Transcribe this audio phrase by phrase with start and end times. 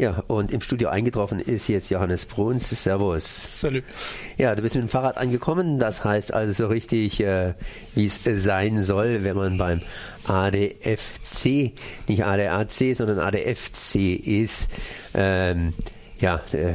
[0.00, 2.70] Ja, und im Studio eingetroffen ist jetzt Johannes Bruns.
[2.70, 3.60] Servus.
[3.60, 3.82] Salut.
[4.36, 5.80] Ja, du bist mit dem Fahrrad angekommen.
[5.80, 7.54] Das heißt also so richtig, äh,
[7.96, 9.82] wie es sein soll, wenn man beim
[10.24, 11.72] ADFC,
[12.06, 14.68] nicht ADAC, sondern ADFC ist.
[15.14, 15.74] Ähm,
[16.20, 16.74] ja, äh,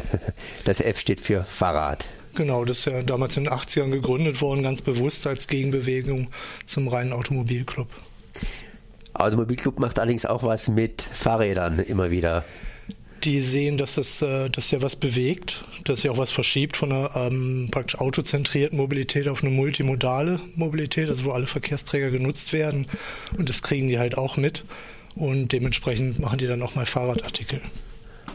[0.65, 2.03] das F steht für Fahrrad.
[2.35, 6.27] Genau, das ist ja damals in den 80ern gegründet worden, ganz bewusst als Gegenbewegung
[6.65, 7.87] zum reinen Automobilclub.
[9.13, 12.43] Automobilclub macht allerdings auch was mit Fahrrädern immer wieder
[13.23, 16.91] die sehen, dass das äh, dass ja was bewegt, dass ja auch was verschiebt von
[16.91, 22.87] einer ähm, praktisch autozentrierten Mobilität auf eine multimodale Mobilität, also wo alle Verkehrsträger genutzt werden.
[23.37, 24.63] Und das kriegen die halt auch mit.
[25.15, 27.61] Und dementsprechend machen die dann auch mal Fahrradartikel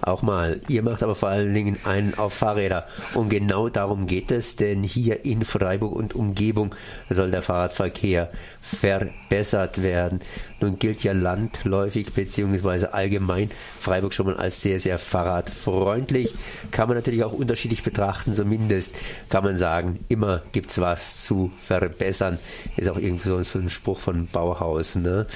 [0.08, 0.60] auch mal.
[0.68, 2.86] Ihr macht aber vor allen Dingen einen auf Fahrräder.
[3.14, 6.74] Und genau darum geht es, denn hier in Freiburg und Umgebung
[7.10, 10.20] soll der Fahrradverkehr verbessert werden.
[10.60, 16.34] Nun gilt ja landläufig beziehungsweise allgemein Freiburg schon mal als sehr, sehr fahrradfreundlich.
[16.70, 18.96] Kann man natürlich auch unterschiedlich betrachten, zumindest
[19.28, 22.38] kann man sagen, immer gibt es was zu verbessern.
[22.76, 24.96] Ist auch irgendwie so ein Spruch von Bauhaus.
[24.96, 25.26] Ne?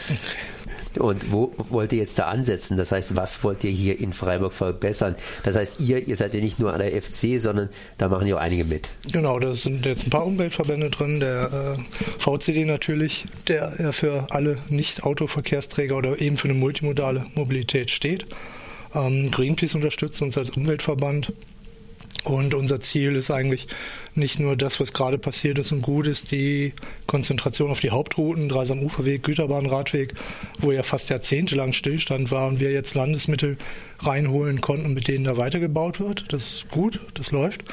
[0.99, 2.77] Und wo wollt ihr jetzt da ansetzen?
[2.77, 5.17] Das heißt, was wollt ihr hier in Freiburg verbessern?
[5.45, 8.37] Das heißt, ihr, ihr seid ja nicht nur an der FC, sondern da machen ja
[8.37, 8.89] auch einige mit.
[9.13, 14.27] Genau, da sind jetzt ein paar Umweltverbände drin, der äh, VCD natürlich, der ja für
[14.31, 18.27] alle Nicht-Autoverkehrsträger oder eben für eine multimodale Mobilität steht.
[18.95, 21.33] Ähm, Greenpeace unterstützt uns als Umweltverband.
[22.25, 23.67] Und unser Ziel ist eigentlich
[24.15, 26.73] nicht nur das, was gerade passiert ist und gut ist, die
[27.07, 30.15] Konzentration auf die Hauptrouten, Dreisam Uferweg, Güterbahn, Radweg,
[30.59, 33.57] wo ja fast jahrzehntelang Stillstand war und wir jetzt Landesmittel
[33.99, 36.27] reinholen konnten, mit denen da weitergebaut wird.
[36.33, 37.65] Das ist gut, das läuft.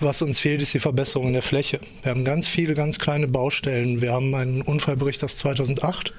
[0.00, 1.80] Was uns fehlt, ist die Verbesserung der Fläche.
[2.02, 4.00] Wir haben ganz viele ganz kleine Baustellen.
[4.00, 6.12] Wir haben einen Unfallbericht aus 2008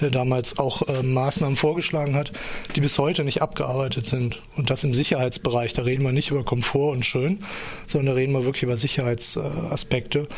[0.00, 2.32] der damals auch äh, Maßnahmen vorgeschlagen hat,
[2.74, 4.40] die bis heute nicht abgearbeitet sind.
[4.56, 5.72] Und das im Sicherheitsbereich.
[5.72, 7.40] Da reden wir nicht über Komfort und schön,
[7.86, 10.28] sondern da reden wir wirklich über Sicherheitsaspekte.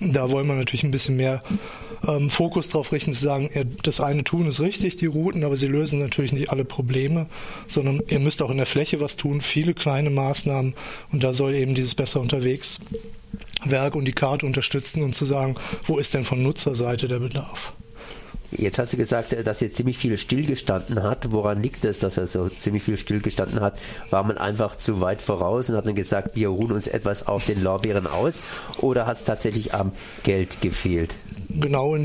[0.00, 1.42] Da wollen wir natürlich ein bisschen mehr
[2.06, 5.56] ähm, Fokus drauf richten, zu sagen, ja, das eine tun ist richtig, die Routen, aber
[5.56, 7.26] sie lösen natürlich nicht alle Probleme,
[7.66, 10.74] sondern ihr müsst auch in der Fläche was tun, viele kleine Maßnahmen
[11.12, 12.78] und da soll eben dieses besser unterwegs
[13.64, 17.72] Werk und die Karte unterstützen und zu sagen, wo ist denn von Nutzerseite der Bedarf?
[18.50, 21.30] Jetzt hast du gesagt, dass jetzt ziemlich viel stillgestanden hat.
[21.32, 23.78] Woran liegt es, dass er so ziemlich viel stillgestanden hat?
[24.08, 27.44] War man einfach zu weit voraus und hat dann gesagt, wir ruhen uns etwas auf
[27.44, 28.42] den Lorbeeren aus?
[28.78, 29.92] Oder hat es tatsächlich am
[30.22, 31.14] Geld gefehlt?
[31.50, 31.96] Genau,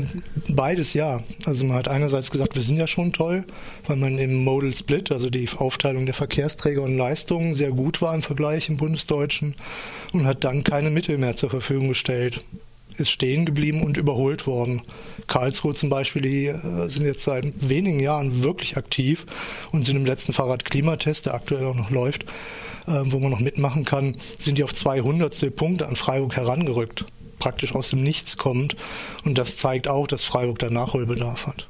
[0.50, 1.20] beides ja.
[1.46, 3.44] Also man hat einerseits gesagt, wir sind ja schon toll,
[3.86, 8.14] weil man im Modal Split, also die Aufteilung der Verkehrsträger und Leistungen, sehr gut war
[8.14, 9.54] im Vergleich im Bundesdeutschen
[10.12, 12.44] und hat dann keine Mittel mehr zur Verfügung gestellt
[12.96, 14.82] ist stehen geblieben und überholt worden.
[15.26, 19.26] Karlsruhe zum Beispiel, die äh, sind jetzt seit wenigen Jahren wirklich aktiv
[19.72, 22.24] und sind im letzten Fahrrad-Klimatest, der aktuell auch noch läuft,
[22.86, 27.04] äh, wo man noch mitmachen kann, sind die auf 200 Punkte an Freiburg herangerückt.
[27.38, 28.76] Praktisch aus dem Nichts kommt.
[29.24, 31.66] Und das zeigt auch, dass Freiburg da Nachholbedarf hat.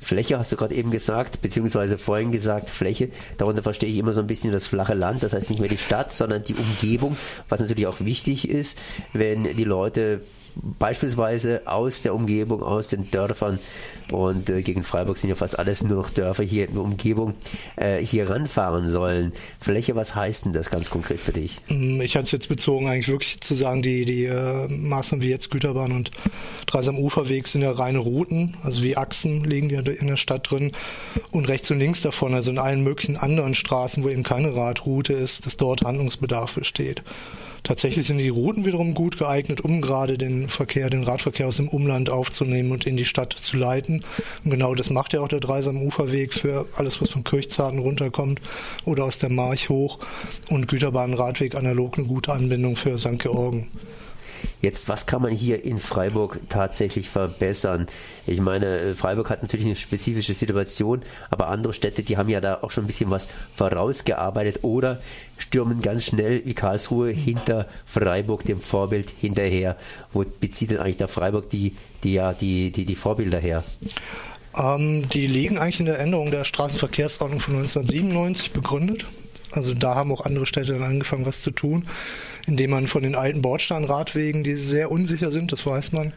[0.00, 3.10] Fläche hast du gerade eben gesagt, beziehungsweise vorhin gesagt, Fläche.
[3.36, 5.78] Darunter verstehe ich immer so ein bisschen das flache Land, das heißt nicht mehr die
[5.78, 7.16] Stadt, sondern die Umgebung,
[7.48, 8.78] was natürlich auch wichtig ist,
[9.12, 10.20] wenn die Leute
[10.78, 13.58] beispielsweise aus der Umgebung, aus den Dörfern
[14.10, 17.34] und äh, gegen Freiburg sind ja fast alles nur noch Dörfer hier in der Umgebung,
[17.76, 19.32] äh, hier ranfahren sollen.
[19.60, 21.60] Fläche, was heißt denn das ganz konkret für dich?
[21.68, 25.30] Mm, ich hatte es jetzt bezogen, eigentlich wirklich zu sagen, die, die äh, Maßnahmen wie
[25.30, 26.10] jetzt Güterbahn und
[26.66, 30.72] Dreisam Uferweg sind ja reine Routen, also wie Achsen liegen ja in der Stadt drin
[31.30, 35.12] und rechts und links davon, also in allen möglichen anderen Straßen, wo eben keine Radroute
[35.12, 37.02] ist, dass dort Handlungsbedarf besteht.
[37.62, 41.68] Tatsächlich sind die Routen wiederum gut geeignet, um gerade den Verkehr, den Radverkehr aus dem
[41.68, 44.04] Umland aufzunehmen und in die Stadt zu leiten.
[44.44, 48.40] Und genau das macht ja auch der Dreisam Uferweg für alles, was von Kirchzarten runterkommt
[48.84, 49.98] oder aus der March hoch
[50.48, 53.18] und Güterbahn Radweg analog eine gute Anbindung für St.
[53.18, 53.68] Georgen.
[54.60, 57.86] Jetzt, was kann man hier in Freiburg tatsächlich verbessern?
[58.26, 62.40] Ich meine, äh, Freiburg hat natürlich eine spezifische Situation, aber andere Städte, die haben ja
[62.40, 65.00] da auch schon ein bisschen was vorausgearbeitet oder
[65.36, 69.76] stürmen ganz schnell wie Karlsruhe hinter Freiburg, dem Vorbild, hinterher.
[70.12, 73.64] Wo bezieht denn eigentlich der Freiburg die, die, ja, die, die, die Vorbilder her?
[74.56, 79.06] Ähm, die liegen eigentlich in der Änderung der Straßenverkehrsordnung von 1997 begründet.
[79.58, 81.86] Also da haben auch andere Städte dann angefangen, was zu tun,
[82.46, 86.14] indem man von den alten Bordsteinradwegen, die sehr unsicher sind, das weiß man,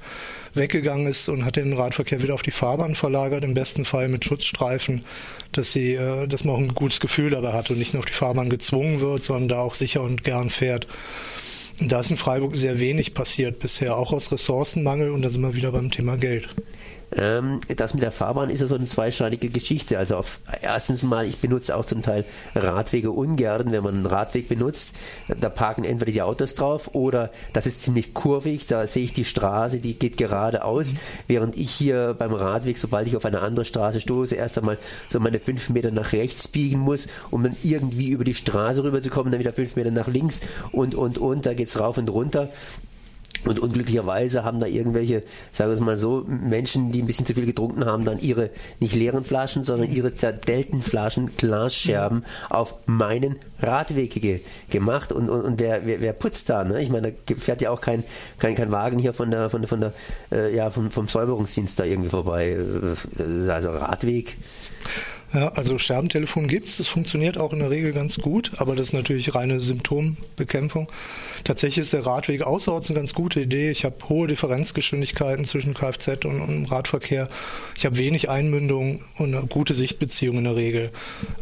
[0.54, 4.26] weggegangen ist und hat den Radverkehr wieder auf die Fahrbahn verlagert, im besten Fall mit
[4.26, 5.04] Schutzstreifen,
[5.52, 8.06] dass sie, äh, dass man auch ein gutes Gefühl dabei hat und nicht nur auf
[8.06, 10.88] die Fahrbahn gezwungen wird, sondern da auch sicher und gern fährt.
[11.80, 15.42] Und da ist in Freiburg sehr wenig passiert bisher, auch aus Ressourcenmangel und da sind
[15.42, 16.50] wir wieder beim Thema Geld.
[17.16, 19.98] Ähm, das mit der Fahrbahn ist ja so eine zweischneidige Geschichte.
[19.98, 22.26] Also auf, erstens mal, ich benutze auch zum Teil
[22.56, 23.72] Radwege ungern.
[23.72, 24.92] Wenn man einen Radweg benutzt,
[25.28, 28.68] da parken entweder die Autos drauf oder das ist ziemlich kurvig.
[28.68, 30.98] Da sehe ich die Straße, die geht geradeaus, mhm.
[31.28, 34.78] während ich hier beim Radweg, sobald ich auf eine andere Straße stoße, erst einmal
[35.10, 39.32] so meine fünf Meter nach rechts biegen muss, um dann irgendwie über die Straße rüberzukommen,
[39.32, 40.42] dann wieder fünf Meter nach links
[40.72, 42.50] und, und, und, da geht's rauf und runter.
[43.46, 47.34] Und unglücklicherweise haben da irgendwelche, sagen wir es mal so, Menschen, die ein bisschen zu
[47.34, 53.40] viel getrunken haben, dann ihre nicht leeren Flaschen, sondern ihre zerdellten Flaschen, Glasscherben auf meinen
[53.60, 55.12] Radweg ge gemacht.
[55.12, 56.64] Und, und, und wer, wer, wer, putzt da?
[56.64, 56.82] Ne?
[56.82, 58.04] Ich meine, da fährt ja auch kein,
[58.38, 59.94] kein, kein Wagen hier von der, von der, von der
[60.32, 62.58] äh, ja, vom, vom Säuberungsdienst da irgendwie vorbei.
[63.20, 64.38] Äh, also Radweg.
[65.34, 68.88] Ja, also Scherbentelefon gibt es, das funktioniert auch in der Regel ganz gut, aber das
[68.88, 70.92] ist natürlich reine Symptombekämpfung.
[71.46, 73.72] Tatsächlich ist der Radweg außerorts eine ganz gute Idee.
[73.72, 77.30] Ich habe hohe Differenzgeschwindigkeiten zwischen Kfz und, und Radverkehr.
[77.78, 80.92] Ich habe wenig Einmündung und eine gute Sichtbeziehung in der Regel.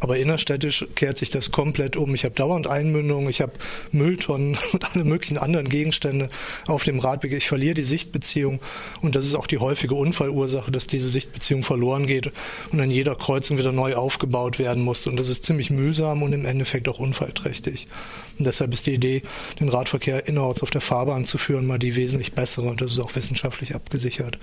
[0.02, 2.14] Aber innerstädtisch kehrt sich das komplett um.
[2.14, 3.54] Ich habe dauernd Einmündung, ich habe
[3.92, 6.30] Mülltonnen und alle möglichen anderen Gegenstände
[6.68, 7.34] auf dem Radweg.
[7.34, 8.60] Ich verliere die Sichtbeziehung
[9.02, 12.32] und das ist auch die häufige Unfallursache, dass diese Sichtbeziehung verloren geht
[12.72, 15.08] und an jeder Kreuzung wieder neu aufgebaut werden muss.
[15.08, 17.88] Und das ist ziemlich mühsam und im Endeffekt auch unfallträchtig.
[18.38, 19.22] Und deshalb ist die Idee,
[19.60, 22.68] den Radverkehr innerorts auf der Fahrbahn zu führen, mal die wesentlich bessere.
[22.68, 24.38] Und das ist auch wissenschaftlich abgesichert.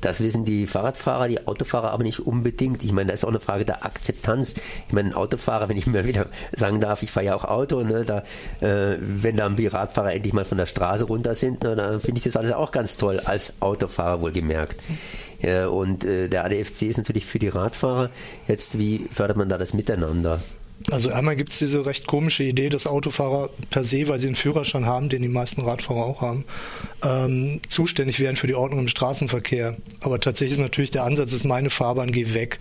[0.00, 2.82] Das wissen die Fahrradfahrer, die Autofahrer aber nicht unbedingt.
[2.82, 4.54] Ich meine, da ist auch eine Frage der Akzeptanz.
[4.88, 6.26] Ich meine, ein Autofahrer, wenn ich mir wieder
[6.56, 8.22] sagen darf, ich fahre ja auch Auto, ne, da,
[8.60, 12.18] äh, wenn da die Radfahrer endlich mal von der Straße runter sind, ne, dann finde
[12.18, 14.80] ich das alles auch ganz toll, als Autofahrer wohlgemerkt.
[15.42, 18.10] Äh, und äh, der ADFC ist natürlich für die Radfahrer.
[18.46, 20.40] Jetzt, wie fördert man da das Miteinander?
[20.88, 24.36] Also einmal gibt es diese recht komische Idee, dass Autofahrer per se, weil sie einen
[24.36, 26.46] Führerschein haben, den die meisten Radfahrer auch haben,
[27.04, 29.76] ähm, zuständig wären für die Ordnung im Straßenverkehr.
[30.00, 32.60] Aber tatsächlich ist natürlich der Ansatz, ist meine Fahrbahn, geh weg.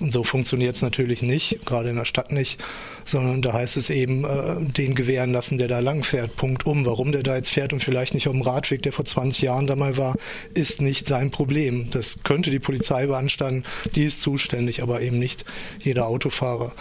[0.00, 2.62] Und so funktioniert es natürlich nicht, gerade in der Stadt nicht,
[3.04, 6.36] sondern da heißt es eben, äh, den gewähren lassen, der da lang fährt.
[6.36, 6.86] Punkt um.
[6.86, 9.66] Warum der da jetzt fährt und vielleicht nicht auf dem Radweg, der vor 20 Jahren
[9.66, 10.16] da mal war,
[10.54, 11.88] ist nicht sein Problem.
[11.90, 15.44] Das könnte die Polizei beanstanden, die ist zuständig, aber eben nicht
[15.82, 16.72] jeder Autofahrer.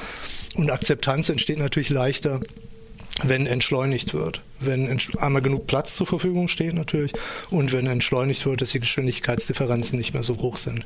[0.56, 2.42] Und Akzeptanz entsteht natürlich leichter,
[3.24, 4.42] wenn entschleunigt wird.
[4.60, 7.14] Wenn einmal genug Platz zur Verfügung steht natürlich
[7.50, 10.86] und wenn entschleunigt wird, dass die Geschwindigkeitsdifferenzen nicht mehr so hoch sind.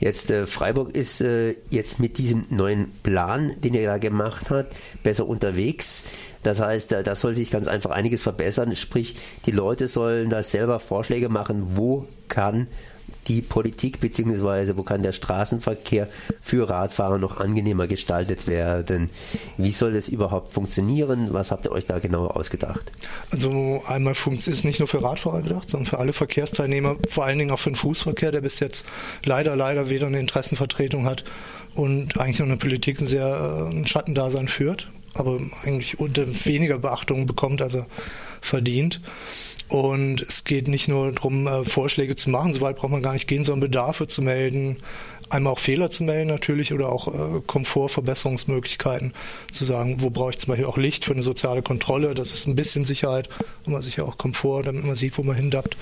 [0.00, 4.68] Jetzt äh, Freiburg ist äh, jetzt mit diesem neuen Plan, den er da gemacht hat,
[5.02, 6.04] besser unterwegs.
[6.44, 8.76] Das heißt, da, da soll sich ganz einfach einiges verbessern.
[8.76, 12.68] Sprich, die Leute sollen da selber Vorschläge machen, wo kann
[13.28, 16.08] die Politik beziehungsweise wo kann der Straßenverkehr
[16.40, 19.10] für Radfahrer noch angenehmer gestaltet werden?
[19.56, 21.28] Wie soll das überhaupt funktionieren?
[21.32, 22.92] Was habt ihr euch da genau ausgedacht?
[23.30, 27.38] Also einmal ist es nicht nur für Radfahrer gedacht, sondern für alle Verkehrsteilnehmer, vor allen
[27.38, 28.84] Dingen auch für den Fußverkehr, der bis jetzt
[29.24, 31.24] leider, leider weder eine Interessenvertretung hat
[31.74, 36.78] und eigentlich noch eine Politik ein sehr äh, ein Schattendasein führt, aber eigentlich unter weniger
[36.78, 37.86] Beachtung bekommt, als er
[38.40, 39.00] verdient.
[39.68, 43.28] Und es geht nicht nur darum, äh, Vorschläge zu machen, soweit braucht man gar nicht
[43.28, 44.78] gehen, sondern Bedarfe zu melden,
[45.28, 49.12] einmal auch Fehler zu melden natürlich oder auch äh, Komfortverbesserungsmöglichkeiten
[49.52, 52.46] zu sagen, wo brauche ich zum Beispiel auch Licht für eine soziale Kontrolle, das ist
[52.46, 53.28] ein bisschen Sicherheit,
[53.66, 55.76] aber sicher auch Komfort, damit man sieht, wo man hindappt.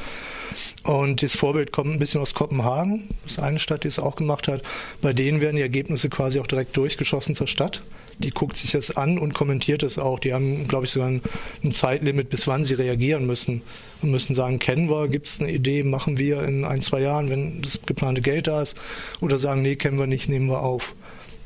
[0.84, 4.16] Und das Vorbild kommt ein bisschen aus Kopenhagen, das ist eine Stadt, die es auch
[4.16, 4.62] gemacht hat.
[5.02, 7.82] Bei denen werden die Ergebnisse quasi auch direkt durchgeschossen zur Stadt
[8.18, 10.18] die guckt sich das an und kommentiert es auch.
[10.18, 11.22] Die haben, glaube ich, sogar ein,
[11.62, 13.62] ein, Zeitlimit, bis wann sie reagieren müssen.
[14.02, 17.30] Und müssen sagen, kennen wir, gibt es eine Idee, machen wir in ein, zwei Jahren,
[17.30, 18.76] wenn das geplante Geld da ist.
[19.20, 20.94] Oder sagen, nee, kennen wir nicht, nehmen wir auf.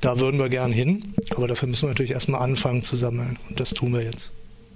[0.01, 3.39] Da würden wir gern hin, aber dafür müssen wir natürlich erstmal anfangen zu sammeln.
[3.49, 4.31] Und das tun wir jetzt.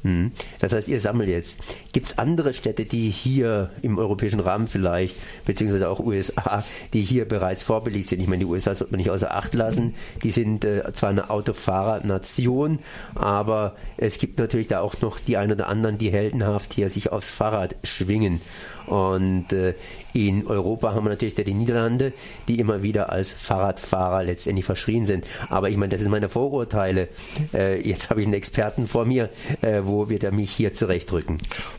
[0.05, 0.33] Mhm.
[0.61, 1.59] Das heißt, ihr sammelt jetzt.
[1.93, 7.27] Gibt es andere Städte, die hier im europäischen Rahmen vielleicht, beziehungsweise auch USA, die hier
[7.27, 8.21] bereits vorbildlich sind?
[8.21, 9.95] Ich meine, die USA sollte man nicht außer Acht lassen.
[10.23, 12.81] Die sind äh, zwar eine Autofahrernation,
[13.15, 17.11] aber es gibt natürlich da auch noch die ein oder anderen, die heldenhaft hier sich
[17.11, 18.43] aufs Fahrrad schwingen.
[18.87, 19.75] Und äh,
[20.15, 22.13] in Europa haben wir natürlich die Niederlande,
[22.47, 25.27] die immer wieder als Fahrradfahrer letztendlich verschrien sind.
[25.49, 27.09] Aber ich meine, das sind meine Vorurteile.
[27.53, 29.29] Äh, jetzt habe ich einen Experten vor mir,
[29.61, 31.39] äh, wo wird er mich hier zurechtrücken?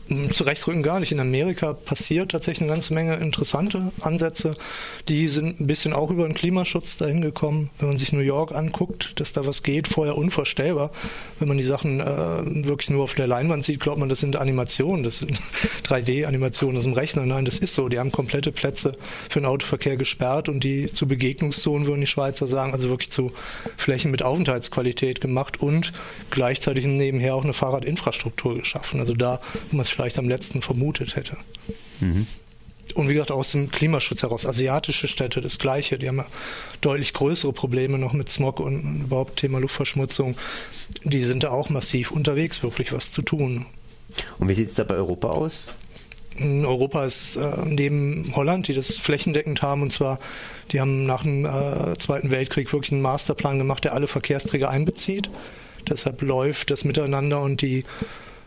[0.09, 1.13] Hm, zurechtrücken gar nicht.
[1.13, 4.55] In Amerika passiert tatsächlich eine ganze Menge interessante Ansätze.
[5.07, 7.69] Die sind ein bisschen auch über den Klimaschutz dahin gekommen.
[7.79, 10.91] Wenn man sich New York anguckt, dass da was geht, vorher unvorstellbar.
[11.39, 14.35] Wenn man die Sachen äh, wirklich nur auf der Leinwand sieht, glaubt man, das sind
[14.35, 15.39] Animationen, das sind
[15.87, 17.25] 3D-Animationen, das ist ein Rechner.
[17.25, 17.87] Nein, das ist so.
[17.87, 18.97] Die haben komplette Plätze
[19.29, 23.31] für den Autoverkehr gesperrt und die zu Begegnungszonen, würden die Schweizer sagen, also wirklich zu
[23.77, 25.93] Flächen mit Aufenthaltsqualität gemacht und
[26.31, 28.99] gleichzeitig nebenher auch eine Fahrradinfrastruktur geschaffen.
[28.99, 29.39] Also da,
[29.69, 31.37] wo man es vielleicht am letzten vermutet hätte.
[31.99, 32.25] Mhm.
[32.95, 34.45] Und wie gesagt, aus dem Klimaschutz heraus.
[34.45, 35.99] Asiatische Städte das Gleiche.
[35.99, 36.27] Die haben ja
[36.81, 40.35] deutlich größere Probleme noch mit Smog und überhaupt Thema Luftverschmutzung.
[41.03, 43.65] Die sind da auch massiv unterwegs, wirklich was zu tun.
[44.39, 45.67] Und wie sieht es da bei Europa aus?
[46.39, 50.19] Europa ist äh, neben Holland, die das flächendeckend haben, und zwar,
[50.71, 55.29] die haben nach dem äh, Zweiten Weltkrieg wirklich einen Masterplan gemacht, der alle Verkehrsträger einbezieht.
[55.87, 57.85] Deshalb läuft das Miteinander und die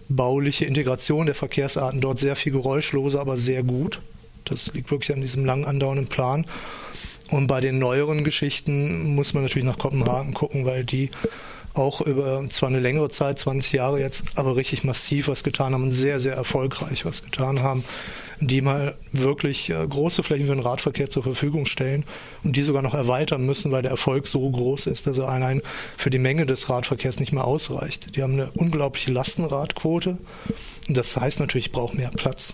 [0.08, 4.00] bauliche Integration der Verkehrsarten dort sehr viel geräuschloser, aber sehr gut.
[4.44, 6.46] Das liegt wirklich an diesem lang andauernden Plan.
[7.30, 11.10] Und bei den neueren Geschichten muss man natürlich nach Kopenhagen gucken, weil die
[11.74, 15.84] auch über zwar eine längere Zeit, 20 Jahre jetzt, aber richtig massiv was getan haben
[15.84, 17.84] und sehr, sehr erfolgreich was getan haben,
[18.40, 22.04] die mal wirklich äh, große Flächen für den Radverkehr zur Verfügung stellen
[22.44, 25.62] und die sogar noch erweitern müssen, weil der Erfolg so groß ist, dass er allein
[25.96, 28.16] für die Menge des Radverkehrs nicht mehr ausreicht.
[28.16, 30.18] Die haben eine unglaubliche Lastenradquote
[30.88, 32.52] und das heißt natürlich, ich brauche mehr Platz.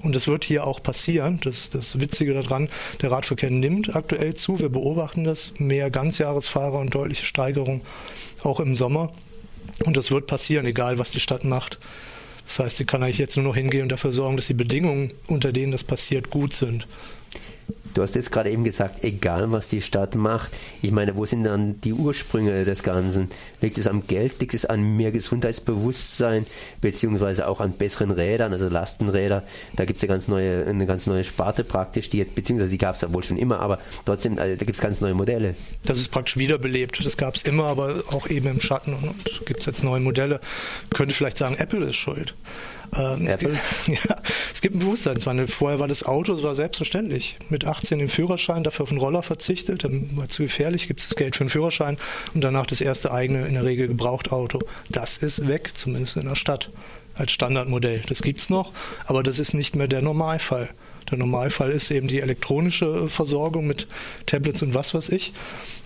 [0.00, 1.40] Und das wird hier auch passieren.
[1.42, 2.68] Das das Witzige daran.
[3.02, 4.58] Der Radverkehr nimmt aktuell zu.
[4.58, 5.52] Wir beobachten das.
[5.58, 7.82] Mehr Ganzjahresfahrer und deutliche Steigerung
[8.42, 9.12] auch im Sommer.
[9.84, 11.78] Und das wird passieren, egal was die Stadt macht.
[12.46, 15.12] Das heißt, sie kann eigentlich jetzt nur noch hingehen und dafür sorgen, dass die Bedingungen,
[15.26, 16.86] unter denen das passiert, gut sind.
[17.94, 20.52] Du hast jetzt gerade eben gesagt, egal was die Stadt macht.
[20.82, 23.28] Ich meine, wo sind dann die Ursprünge des Ganzen?
[23.60, 24.38] Liegt es am Geld?
[24.38, 26.46] Liegt es an mehr Gesundheitsbewusstsein?
[26.80, 29.42] Beziehungsweise auch an besseren Rädern, also Lastenräder?
[29.74, 32.78] Da gibt es ja ganz neue, eine ganz neue Sparte praktisch, die jetzt, beziehungsweise die
[32.78, 35.56] gab es ja wohl schon immer, aber trotzdem, also da gibt es ganz neue Modelle.
[35.84, 37.04] Das ist praktisch wiederbelebt.
[37.04, 40.40] Das gab es immer, aber auch eben im Schatten und gibt es jetzt neue Modelle.
[40.94, 42.34] Könnte vielleicht sagen, Apple ist schuld.
[42.96, 43.54] Ähm, es, gibt,
[43.88, 44.16] ja,
[44.52, 45.46] es gibt einen Bewusstseinswandel.
[45.46, 47.36] Vorher war das Auto, das war selbstverständlich.
[47.48, 51.08] Mit 18 den Führerschein, dafür auf den Roller verzichtet, dann war zu gefährlich, gibt es
[51.08, 51.98] das Geld für den Führerschein
[52.34, 54.60] und danach das erste eigene, in der Regel gebraucht Auto.
[54.90, 56.70] Das ist weg, zumindest in der Stadt,
[57.14, 58.02] als Standardmodell.
[58.08, 58.72] Das gibt's noch,
[59.06, 60.70] aber das ist nicht mehr der Normalfall.
[61.10, 63.86] Der Normalfall ist eben die elektronische Versorgung mit
[64.26, 65.32] Tablets und was weiß ich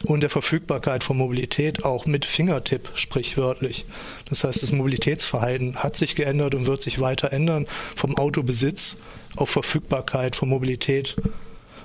[0.05, 3.85] und der Verfügbarkeit von Mobilität auch mit Fingertipp sprichwörtlich.
[4.29, 8.97] Das heißt, das Mobilitätsverhalten hat sich geändert und wird sich weiter ändern vom Autobesitz
[9.37, 11.17] auf Verfügbarkeit von Mobilität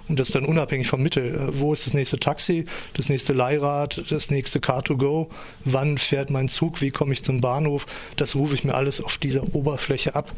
[0.07, 1.35] und das dann unabhängig vom Mittel.
[1.35, 5.27] Äh, wo ist das nächste Taxi, das nächste Leihrad, das nächste Car2Go?
[5.65, 6.81] Wann fährt mein Zug?
[6.81, 7.85] Wie komme ich zum Bahnhof?
[8.15, 10.31] Das rufe ich mir alles auf dieser Oberfläche ab.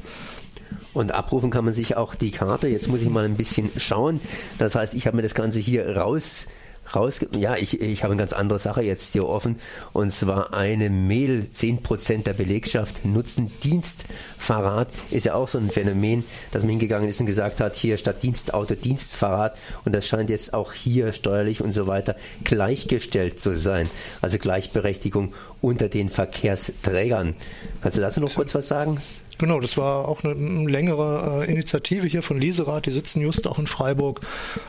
[0.93, 2.67] Und abrufen kann man sich auch die Karte.
[2.67, 4.19] Jetzt muss ich mal ein bisschen schauen.
[4.57, 6.47] Das heißt, ich habe mir das Ganze hier raus
[6.95, 7.27] rausge...
[7.37, 9.59] Ja, ich, ich habe eine ganz andere Sache jetzt hier offen.
[9.93, 11.47] Und zwar eine Mail.
[11.53, 14.89] 10% der Belegschaft nutzen Dienstfahrrad.
[15.11, 18.23] Ist ja auch so ein Phänomen, dass man hingegangen ist und gesagt hat, hier statt
[18.23, 19.55] Dienstauto Dienstfahrrad.
[19.85, 23.89] Und das scheint jetzt auch hier steuerlich und so weiter gleichgestellt zu sein.
[24.21, 27.35] Also Gleichberechtigung unter den Verkehrsträgern.
[27.81, 29.01] Kannst du dazu noch kurz was sagen?
[29.39, 30.33] Genau, das war auch eine
[30.67, 34.19] längere äh, Initiative hier von Lieserath, die sitzen just auch in Freiburg,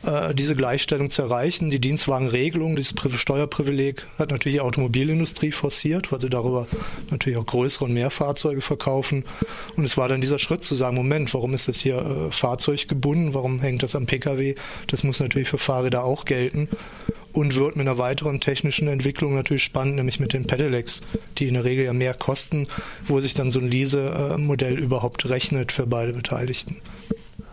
[0.05, 1.71] äh, diese Gleichstellung zu erreichen.
[1.71, 6.69] Die Dienstwagenregelung, dieses Pri Steuerprivileg hat natürlich die Automobilindustrie forciert, weil sie darüber
[7.11, 9.25] natürlich auch größere und mehr Fahrzeuge verkaufen.
[9.77, 13.35] Und es war dann dieser Schritt zu sagen, Moment, warum ist das hier äh, fahrzeuggebunden?
[13.35, 14.55] Warum hängt das am Pkw?
[14.87, 16.69] Das muss natürlich für Fahrräder auch gelten
[17.33, 21.01] und wird mit einer weiteren technischen Entwicklung natürlich spannend, nämlich mit den Pedelecs,
[21.39, 22.67] die in der Regel ja mehr kosten,
[23.07, 26.77] wo sich dann so ein Lease-Modell überhaupt rechnet für beide Beteiligten.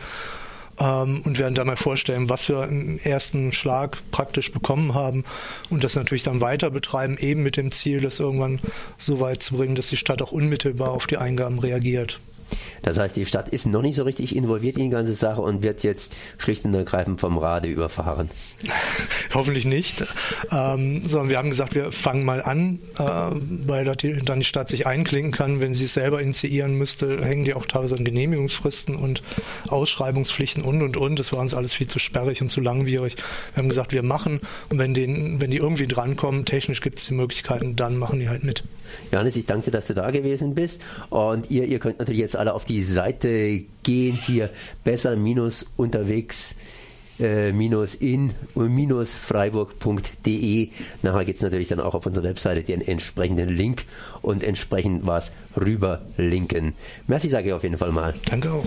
[0.79, 5.23] Ähm, und werden da mal vorstellen, was wir im ersten Schlag praktisch bekommen haben
[5.69, 8.59] und das natürlich dann weiter betreiben, eben mit dem Ziel, das irgendwann
[8.97, 12.19] so weit zu bringen, dass die Stadt auch unmittelbar auf die Eingaben reagiert.
[12.81, 15.63] Das heißt, die Stadt ist noch nicht so richtig involviert in die ganze Sache und
[15.63, 18.29] wird jetzt schlicht und ergreifend vom Rade überfahren.
[19.33, 20.03] Hoffentlich nicht.
[20.51, 24.87] Ähm, sondern wir haben gesagt, wir fangen mal an, äh, weil dann die Stadt sich
[24.87, 25.61] einklinken kann.
[25.61, 29.21] Wenn sie es selber initiieren müsste, hängen die auch teilweise an Genehmigungsfristen und
[29.67, 31.19] Ausschreibungspflichten und und und.
[31.19, 33.15] Das war uns alles viel zu sperrig und zu langwierig.
[33.53, 37.05] Wir haben gesagt, wir machen und wenn, den, wenn die irgendwie drankommen, technisch gibt es
[37.05, 38.63] die Möglichkeiten, dann machen die halt mit.
[39.11, 40.81] Johannes, ich danke dir, dass du da gewesen bist.
[41.09, 44.49] Und ihr, ihr könnt natürlich jetzt alle auf die Seite gehen, hier
[44.83, 46.55] besser minus unterwegs
[47.19, 50.69] äh, minus in minus freiburg.de.
[51.01, 53.85] Nachher gibt es natürlich dann auch auf unserer Webseite den entsprechenden Link
[54.21, 56.73] und entsprechend was rüberlinken.
[57.07, 58.15] Merci sage ich auf jeden Fall mal.
[58.25, 58.65] Danke auch.